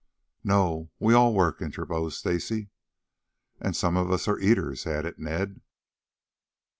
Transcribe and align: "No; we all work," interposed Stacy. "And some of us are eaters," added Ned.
"No; 0.43 0.89
we 0.97 1.13
all 1.13 1.31
work," 1.35 1.61
interposed 1.61 2.17
Stacy. 2.17 2.71
"And 3.59 3.75
some 3.75 3.95
of 3.95 4.09
us 4.11 4.27
are 4.27 4.39
eaters," 4.39 4.87
added 4.87 5.19
Ned. 5.19 5.61